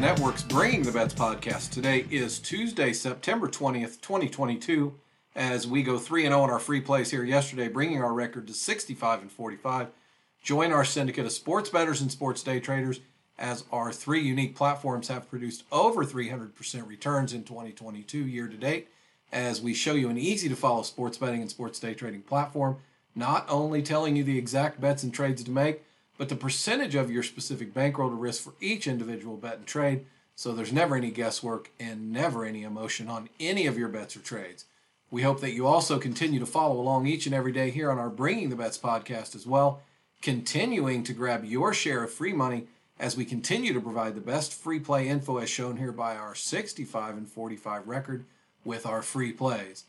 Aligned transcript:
Network's 0.00 0.42
Bringing 0.42 0.82
the 0.82 0.90
Bets 0.90 1.14
podcast. 1.14 1.70
Today 1.70 2.04
is 2.10 2.40
Tuesday, 2.40 2.92
September 2.92 3.46
20th, 3.46 4.00
2022, 4.00 4.94
as 5.36 5.68
we 5.68 5.84
go 5.84 5.98
3 5.98 6.24
and 6.26 6.32
0 6.32 6.42
on 6.42 6.50
our 6.50 6.58
free 6.58 6.80
plays 6.80 7.12
here 7.12 7.22
yesterday, 7.22 7.68
bringing 7.68 8.02
our 8.02 8.12
record 8.12 8.48
to 8.48 8.54
65 8.54 9.22
and 9.22 9.30
45. 9.30 9.86
Join 10.42 10.72
our 10.72 10.84
syndicate 10.84 11.26
of 11.26 11.32
sports 11.32 11.70
bettors 11.70 12.00
and 12.00 12.10
sports 12.10 12.42
day 12.42 12.58
traders 12.58 12.98
as 13.38 13.64
our 13.70 13.92
three 13.92 14.20
unique 14.20 14.56
platforms 14.56 15.08
have 15.08 15.28
produced 15.28 15.64
over 15.70 16.04
300% 16.04 16.86
returns 16.86 17.32
in 17.32 17.44
2022 17.44 18.18
year 18.18 18.48
to 18.48 18.56
date 18.56 18.88
as 19.32 19.60
we 19.60 19.74
show 19.74 19.94
you 19.94 20.08
an 20.08 20.18
easy 20.18 20.48
to 20.48 20.56
follow 20.56 20.82
sports 20.82 21.18
betting 21.18 21.40
and 21.40 21.50
sports 21.50 21.78
day 21.78 21.94
trading 21.94 22.22
platform, 22.22 22.76
not 23.14 23.46
only 23.48 23.82
telling 23.82 24.16
you 24.16 24.24
the 24.24 24.38
exact 24.38 24.80
bets 24.80 25.02
and 25.02 25.12
trades 25.12 25.44
to 25.44 25.50
make, 25.50 25.82
but 26.16 26.28
the 26.28 26.36
percentage 26.36 26.94
of 26.94 27.10
your 27.10 27.22
specific 27.22 27.72
bankroll 27.72 28.10
to 28.10 28.16
risk 28.16 28.42
for 28.42 28.54
each 28.60 28.86
individual 28.86 29.36
bet 29.36 29.58
and 29.58 29.66
trade. 29.66 30.04
So 30.34 30.52
there's 30.52 30.72
never 30.72 30.96
any 30.96 31.10
guesswork 31.10 31.70
and 31.78 32.12
never 32.12 32.44
any 32.44 32.62
emotion 32.62 33.08
on 33.08 33.28
any 33.38 33.66
of 33.66 33.78
your 33.78 33.88
bets 33.88 34.16
or 34.16 34.20
trades. 34.20 34.64
We 35.10 35.22
hope 35.22 35.40
that 35.40 35.52
you 35.52 35.66
also 35.66 35.98
continue 35.98 36.38
to 36.40 36.46
follow 36.46 36.80
along 36.80 37.06
each 37.06 37.26
and 37.26 37.34
every 37.34 37.52
day 37.52 37.70
here 37.70 37.90
on 37.90 37.98
our 37.98 38.10
Bringing 38.10 38.50
the 38.50 38.56
Bets 38.56 38.78
podcast 38.78 39.34
as 39.34 39.46
well, 39.46 39.82
continuing 40.20 41.02
to 41.04 41.12
grab 41.12 41.44
your 41.44 41.72
share 41.72 42.04
of 42.04 42.12
free 42.12 42.32
money 42.32 42.66
as 42.98 43.16
we 43.16 43.24
continue 43.24 43.72
to 43.72 43.80
provide 43.80 44.14
the 44.14 44.20
best 44.20 44.52
free 44.52 44.80
play 44.80 45.08
info 45.08 45.38
as 45.38 45.48
shown 45.48 45.76
here 45.76 45.92
by 45.92 46.16
our 46.16 46.34
65 46.34 47.16
and 47.16 47.28
45 47.28 47.86
record 47.86 48.24
with 48.64 48.86
our 48.86 49.02
free 49.02 49.32
plays. 49.32 49.84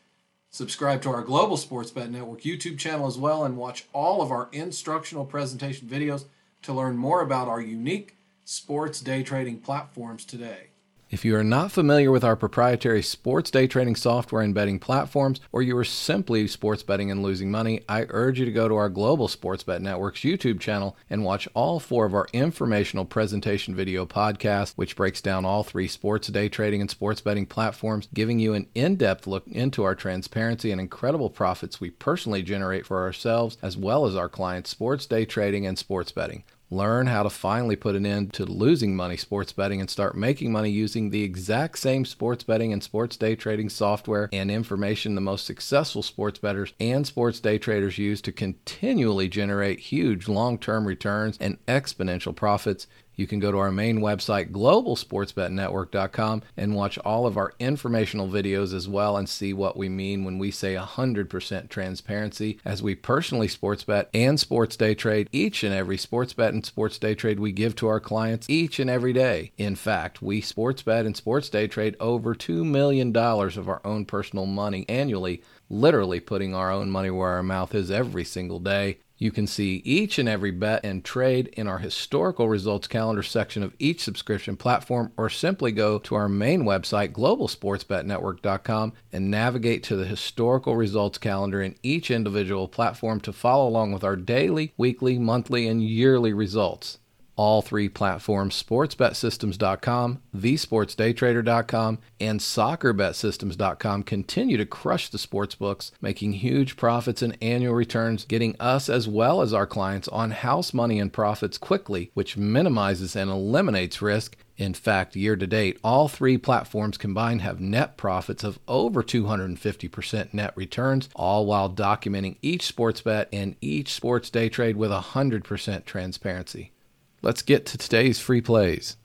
Subscribe 0.52 1.02
to 1.04 1.10
our 1.10 1.22
Global 1.22 1.58
Sports 1.58 1.92
Bet 1.92 2.10
Network 2.10 2.42
YouTube 2.42 2.78
channel 2.78 3.08
as 3.08 3.18
well 3.18 3.44
and 3.44 3.58
watch 3.58 3.86
all 3.94 4.22
of 4.22 4.32
our 4.32 4.50
instructional 4.52 5.26
presentation 5.26 5.88
videos 5.88 6.26
to 6.64 6.74
learn 6.74 6.98
more 6.98 7.22
about 7.22 7.48
our 7.48 7.62
unique 7.62 8.16
sports 8.46 9.00
day 9.00 9.22
trading 9.22 9.60
platforms 9.60 10.26
today. 10.26 10.69
If 11.12 11.26
you 11.26 11.36
are 11.38 11.44
not 11.44 11.72
familiar 11.72 12.12
with 12.12 12.24
our 12.24 12.36
proprietary 12.36 13.02
sports 13.02 13.50
day 13.50 13.66
trading 13.66 13.96
software 13.96 14.44
and 14.44 14.54
betting 14.54 14.78
platforms, 14.78 15.40
or 15.52 15.64
you 15.64 15.76
are 15.76 15.84
simply 15.84 16.46
sports 16.46 16.84
betting 16.84 17.10
and 17.10 17.24
losing 17.24 17.50
money, 17.50 17.82
I 17.90 18.06
urge 18.10 18.38
you 18.38 18.46
to 18.46 18.52
go 18.52 18.68
to 18.68 18.76
our 18.76 18.90
Global 18.90 19.28
Sports 19.28 19.64
Bet 19.64 19.82
Network's 19.82 20.20
YouTube 20.20 20.60
channel 20.60 20.96
and 21.10 21.26
watch 21.26 21.48
all 21.56 21.80
four 21.80 22.06
of 22.06 22.14
our 22.14 22.28
informational 22.32 23.06
presentation 23.06 23.74
video 23.74 24.06
podcasts, 24.06 24.74
which 24.76 24.96
breaks 24.96 25.20
down 25.20 25.46
all 25.46 25.64
three 25.64 25.88
sports 25.88 26.28
day 26.28 26.48
trading 26.48 26.80
and 26.80 26.92
sports 26.92 27.22
betting 27.22 27.48
platforms, 27.48 28.08
giving 28.14 28.38
you 28.38 28.54
an 28.54 28.68
in 28.76 28.96
depth 28.96 29.26
look 29.26 29.48
into 29.48 29.84
our 29.84 29.96
transparency 29.96 30.72
and 30.72 30.80
incredible 30.80 31.32
profits 31.32 31.82
we 31.82 31.90
personally 31.90 32.44
generate 32.44 32.86
for 32.86 33.02
ourselves 33.02 33.58
as 33.64 33.76
well 33.76 34.06
as 34.06 34.16
our 34.16 34.30
clients' 34.30 34.70
sports 34.70 35.08
day 35.08 35.26
trading 35.26 35.66
and 35.66 35.80
sports 35.80 36.12
betting. 36.12 36.44
Learn 36.72 37.08
how 37.08 37.24
to 37.24 37.32
finally 37.32 37.76
put 37.76 37.96
an 37.96 38.06
end 38.06 38.32
to 38.34 38.46
losing 38.46 38.96
money 38.96 39.18
sports 39.18 39.52
betting 39.52 39.82
and 39.82 39.90
start 39.90 40.16
making 40.16 40.52
money 40.52 40.70
using 40.70 41.10
the 41.10 41.24
exact 41.24 41.80
same 41.80 42.06
sports 42.06 42.44
betting 42.44 42.72
and 42.72 42.84
sports 42.84 43.18
day 43.18 43.36
trading 43.36 43.70
software 43.70 44.30
and 44.32 44.52
information 44.52 45.16
the 45.16 45.22
most 45.22 45.48
successful 45.48 46.04
sports 46.04 46.38
bettors 46.38 46.74
and 46.80 47.08
sports 47.08 47.40
day 47.40 47.58
traders 47.58 47.98
use 47.98 48.22
to 48.22 48.32
continually 48.32 49.28
generate 49.28 49.80
huge 49.80 50.28
long 50.28 50.60
term 50.60 50.86
returns 50.86 51.40
and 51.42 51.58
exponential 51.66 52.36
profits. 52.36 52.86
You 53.20 53.28
can 53.28 53.42
go 53.42 53.52
to 53.52 53.58
our 53.58 53.70
main 53.70 54.00
website, 54.00 54.50
globalsportsbetnetwork.com, 54.52 56.42
and 56.56 56.74
watch 56.74 56.98
all 57.00 57.28
of 57.28 57.36
our 57.36 57.52
informational 57.60 58.30
videos 58.30 58.74
as 58.74 58.88
well 58.88 59.18
and 59.18 59.28
see 59.28 59.52
what 59.52 59.76
we 59.76 59.90
mean 59.90 60.24
when 60.24 60.40
we 60.40 60.52
say 60.52 60.76
100% 60.76 61.68
transparency 61.68 62.60
as 62.64 62.82
we 62.82 62.96
personally 62.96 63.50
sports 63.50 63.84
bet 63.84 64.10
and 64.14 64.40
sports 64.40 64.78
day 64.78 64.96
trade 64.96 65.28
each 65.34 65.66
and 65.66 65.74
every 65.74 65.98
sports 65.98 66.32
bet 66.32 66.54
and 66.54 66.66
sports 66.66 66.98
day 66.98 67.14
trade 67.14 67.42
we 67.42 67.52
give 67.52 67.76
to 67.76 67.90
our 67.90 68.00
clients 68.00 68.50
each 68.50 68.80
and 68.80 68.90
every 68.90 69.12
day. 69.12 69.52
In 69.58 69.76
fact, 69.76 70.22
we 70.22 70.40
sports 70.40 70.82
bet 70.82 71.06
and 71.06 71.18
sports 71.18 71.50
day 71.50 71.68
trade 71.68 71.98
over 72.00 72.34
$2 72.34 72.64
million 72.64 73.14
of 73.14 73.68
our 73.68 73.82
own 73.84 74.06
personal 74.06 74.46
money 74.46 74.86
annually, 74.88 75.44
literally 75.70 76.22
putting 76.22 76.56
our 76.56 76.72
own 76.72 76.90
money 76.90 77.10
where 77.10 77.32
our 77.32 77.44
mouth 77.44 77.76
is 77.76 77.92
every 77.92 78.24
single 78.24 78.62
day. 78.62 79.00
You 79.22 79.32
can 79.32 79.48
see 79.48 79.82
each 79.84 80.18
and 80.18 80.30
every 80.30 80.52
bet 80.52 80.86
and 80.86 81.04
trade 81.04 81.48
in 81.50 81.68
our 81.68 81.80
historical 81.80 82.48
results 82.48 82.88
calendar 82.88 83.22
section 83.22 83.64
of 83.64 83.76
each 83.78 84.02
subscription 84.02 84.56
platform, 84.56 85.12
or 85.18 85.30
simply 85.30 85.74
go 85.74 86.00
to 86.00 86.16
our 86.16 86.30
main 86.30 86.64
website, 86.64 87.12
globalsportsbetnetwork.com, 87.12 88.94
and 89.12 89.30
navigate 89.30 89.84
to 89.84 89.98
the 89.98 90.06
historical 90.06 90.78
results 90.78 91.18
calendar 91.18 91.62
in 91.62 91.76
each 91.84 92.10
individual 92.10 92.70
platform 92.70 93.20
to 93.20 93.34
follow 93.34 93.68
along 93.68 93.92
with 93.92 94.06
our 94.06 94.16
daily, 94.16 94.74
weekly, 94.78 95.20
monthly, 95.20 95.68
and 95.68 95.84
yearly 95.84 96.32
results 96.32 97.00
all 97.40 97.62
three 97.62 97.88
platforms 97.88 98.62
sportsbetsystems.com, 98.62 100.22
thesportsdaytrader.com, 100.36 102.00
and 102.20 102.42
soccerbetsystems.com 102.42 104.04
continue 104.04 104.58
to 104.58 104.66
crush 104.66 105.08
the 105.08 105.18
sports 105.18 105.56
books, 105.56 105.94
making 106.02 106.34
huge 106.34 106.76
profits 106.76 107.22
and 107.22 107.38
annual 107.42 107.74
returns, 107.74 108.26
getting 108.26 108.58
us 108.60 108.90
as 108.90 109.08
well 109.08 109.42
as 109.42 109.54
our 109.54 109.66
clients 109.66 110.10
on 110.10 110.32
house 110.32 110.74
money 110.74 111.00
and 111.00 111.14
profits 111.14 111.58
quickly, 111.58 112.12
which 112.14 112.36
minimizes 112.36 113.16
and 113.16 113.32
eliminates 113.32 114.02
risk. 114.02 114.36
In 114.58 114.74
fact, 114.74 115.16
year 115.16 115.38
to 115.38 115.48
date, 115.48 115.80
all 115.82 116.10
three 116.10 116.38
platforms 116.38 116.98
combined 116.98 117.42
have 117.42 117.62
net 117.62 117.96
profits 117.96 118.44
of 118.44 118.60
over 118.68 119.02
250% 119.02 120.34
net 120.34 120.52
returns, 120.58 121.08
all 121.16 121.46
while 121.46 121.70
documenting 121.70 122.36
each 122.42 122.64
sports 122.64 123.00
bet 123.00 123.30
and 123.32 123.56
each 123.62 123.94
sports 123.94 124.30
day 124.30 124.50
trade 124.50 124.76
with 124.76 124.92
100% 124.92 125.86
transparency. 125.86 126.74
Let's 127.22 127.42
get 127.42 127.66
to 127.68 127.78
today's 127.78 128.20
free 128.20 128.40
plays. 128.40 128.96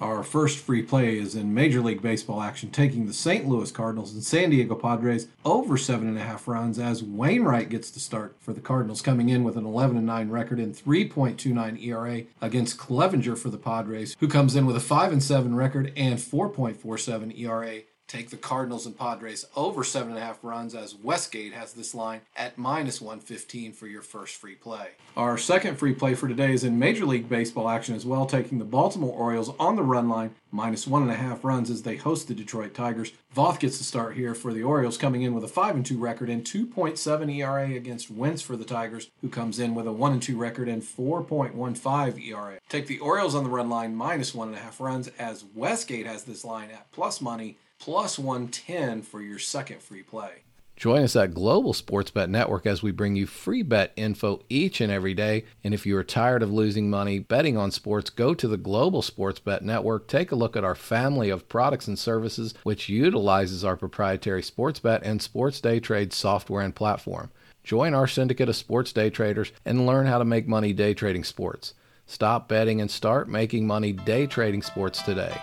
Our 0.00 0.22
first 0.22 0.58
free 0.58 0.82
play 0.82 1.16
is 1.18 1.34
in 1.34 1.54
Major 1.54 1.80
League 1.80 2.02
Baseball 2.02 2.42
action, 2.42 2.70
taking 2.70 3.06
the 3.06 3.14
St. 3.14 3.48
Louis 3.48 3.70
Cardinals 3.70 4.12
and 4.12 4.22
San 4.22 4.50
Diego 4.50 4.74
Padres 4.74 5.28
over 5.46 5.78
seven 5.78 6.08
and 6.08 6.18
a 6.18 6.20
half 6.20 6.46
runs 6.46 6.78
as 6.78 7.02
Wainwright 7.02 7.70
gets 7.70 7.90
the 7.90 8.00
start 8.00 8.36
for 8.38 8.52
the 8.52 8.60
Cardinals, 8.60 9.00
coming 9.00 9.30
in 9.30 9.44
with 9.44 9.56
an 9.56 9.64
11 9.64 9.96
and 9.96 10.04
9 10.04 10.28
record 10.28 10.58
and 10.58 10.74
3.29 10.74 11.82
ERA 11.82 12.22
against 12.42 12.76
Clevinger 12.76 13.38
for 13.38 13.48
the 13.48 13.56
Padres, 13.56 14.14
who 14.20 14.28
comes 14.28 14.56
in 14.56 14.66
with 14.66 14.76
a 14.76 14.80
5 14.80 15.12
and 15.12 15.22
7 15.22 15.54
record 15.54 15.90
and 15.96 16.18
4.47 16.18 17.38
ERA 17.38 17.80
take 18.08 18.30
the 18.30 18.36
Cardinals 18.36 18.86
and 18.86 18.96
Padres 18.96 19.44
over 19.56 19.82
seven 19.82 20.10
and 20.10 20.18
a 20.18 20.24
half 20.24 20.42
runs 20.42 20.74
as 20.74 20.94
Westgate 20.94 21.52
has 21.52 21.72
this 21.72 21.94
line 21.94 22.20
at 22.36 22.58
minus 22.58 23.00
115 23.00 23.72
for 23.72 23.86
your 23.86 24.02
first 24.02 24.36
free 24.36 24.54
play. 24.54 24.90
Our 25.16 25.38
second 25.38 25.78
free 25.78 25.94
play 25.94 26.14
for 26.14 26.28
today 26.28 26.52
is 26.52 26.64
in 26.64 26.78
Major 26.78 27.06
League 27.06 27.28
Baseball 27.28 27.68
action 27.68 27.94
as 27.94 28.04
well, 28.04 28.26
taking 28.26 28.58
the 28.58 28.64
Baltimore 28.64 29.12
Orioles 29.12 29.54
on 29.58 29.76
the 29.76 29.82
run 29.82 30.08
line 30.08 30.34
minus 30.50 30.86
one 30.86 31.02
and 31.02 31.10
a 31.10 31.16
half 31.16 31.44
runs 31.44 31.68
as 31.68 31.82
they 31.82 31.96
host 31.96 32.28
the 32.28 32.34
Detroit 32.34 32.74
Tigers. 32.74 33.12
Voth 33.34 33.58
gets 33.58 33.78
the 33.78 33.84
start 33.84 34.14
here 34.14 34.34
for 34.34 34.52
the 34.52 34.62
Orioles, 34.62 34.96
coming 34.96 35.22
in 35.22 35.34
with 35.34 35.42
a 35.42 35.48
5 35.48 35.74
and 35.74 35.84
2 35.84 35.98
record 35.98 36.30
and 36.30 36.44
2.7 36.44 37.36
ERA 37.36 37.74
against 37.74 38.10
Wentz 38.10 38.40
for 38.40 38.56
the 38.56 38.64
Tigers, 38.64 39.10
who 39.20 39.28
comes 39.28 39.58
in 39.58 39.74
with 39.74 39.88
a 39.88 39.92
1 39.92 40.12
and 40.12 40.22
2 40.22 40.36
record 40.36 40.68
and 40.68 40.82
4.15 40.82 42.24
ERA. 42.24 42.58
Take 42.68 42.86
the 42.86 43.00
Orioles 43.00 43.34
on 43.34 43.42
the 43.42 43.50
run 43.50 43.68
line 43.68 43.96
minus 43.96 44.34
one 44.34 44.48
and 44.48 44.56
a 44.56 44.60
half 44.60 44.80
runs 44.80 45.08
as 45.18 45.44
Westgate 45.54 46.06
has 46.06 46.24
this 46.24 46.44
line 46.44 46.70
at 46.70 46.90
plus 46.92 47.20
money 47.20 47.56
plus 47.78 48.18
110 48.18 49.02
for 49.02 49.20
your 49.20 49.38
second 49.38 49.82
free 49.82 50.02
play. 50.02 50.44
Join 50.76 51.02
us 51.02 51.14
at 51.14 51.34
Global 51.34 51.72
Sports 51.72 52.10
Bet 52.10 52.28
Network 52.28 52.66
as 52.66 52.82
we 52.82 52.90
bring 52.90 53.14
you 53.14 53.26
free 53.26 53.62
bet 53.62 53.92
info 53.94 54.42
each 54.48 54.80
and 54.80 54.90
every 54.90 55.14
day. 55.14 55.44
And 55.62 55.72
if 55.72 55.86
you 55.86 55.96
are 55.96 56.02
tired 56.02 56.42
of 56.42 56.52
losing 56.52 56.90
money 56.90 57.20
betting 57.20 57.56
on 57.56 57.70
sports, 57.70 58.10
go 58.10 58.34
to 58.34 58.48
the 58.48 58.56
Global 58.56 59.00
Sports 59.00 59.38
Bet 59.38 59.62
Network. 59.62 60.08
Take 60.08 60.32
a 60.32 60.36
look 60.36 60.56
at 60.56 60.64
our 60.64 60.74
family 60.74 61.30
of 61.30 61.48
products 61.48 61.86
and 61.86 61.98
services, 61.98 62.54
which 62.64 62.88
utilizes 62.88 63.64
our 63.64 63.76
proprietary 63.76 64.42
sports 64.42 64.80
bet 64.80 65.04
and 65.04 65.22
sports 65.22 65.60
day 65.60 65.78
trade 65.78 66.12
software 66.12 66.62
and 66.62 66.74
platform. 66.74 67.30
Join 67.62 67.94
our 67.94 68.08
syndicate 68.08 68.48
of 68.48 68.56
sports 68.56 68.92
day 68.92 69.10
traders 69.10 69.52
and 69.64 69.86
learn 69.86 70.06
how 70.06 70.18
to 70.18 70.24
make 70.24 70.48
money 70.48 70.72
day 70.72 70.92
trading 70.92 71.24
sports. 71.24 71.74
Stop 72.06 72.48
betting 72.48 72.80
and 72.80 72.90
start 72.90 73.28
making 73.28 73.66
money 73.66 73.92
day 73.92 74.26
trading 74.26 74.60
sports 74.60 75.02
today. 75.02 75.34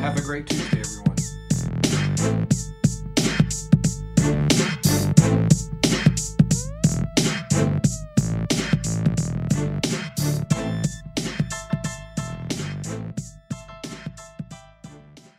Have 0.00 0.16
a 0.18 0.20
great 0.20 0.46
Tuesday, 0.46 0.80
everyone. 0.80 1.07